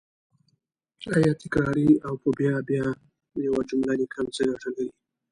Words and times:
آیا 1.17 1.33
تکراري 1.41 1.89
او 2.05 2.13
په 2.21 2.29
بیا 2.37 2.55
بیا 2.69 2.85
یوه 3.45 3.61
جمله 3.69 3.93
لیکل 4.01 4.25
څه 4.35 4.41
ګټه 4.49 4.69
لري 4.75 4.89